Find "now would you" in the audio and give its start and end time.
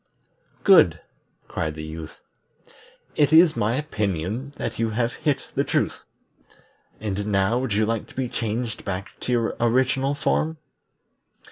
7.27-7.85